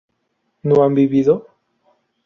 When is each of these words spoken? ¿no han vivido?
¿no 0.63 0.83
han 0.83 0.95
vivido? 0.95 1.45